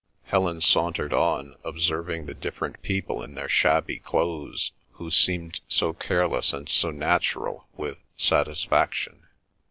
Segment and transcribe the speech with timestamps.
[0.23, 6.53] Helen sauntered on, observing the different people in their shabby clothes, who seemed so careless
[6.53, 9.27] and so natural, with satisfaction.